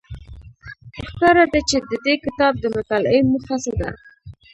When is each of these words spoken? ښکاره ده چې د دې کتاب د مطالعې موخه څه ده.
ښکاره 1.09 1.45
ده 1.51 1.59
چې 1.69 1.77
د 1.89 1.91
دې 2.05 2.15
کتاب 2.25 2.53
د 2.59 2.65
مطالعې 2.75 3.19
موخه 3.31 3.55
څه 3.63 3.71
ده. 3.79 3.89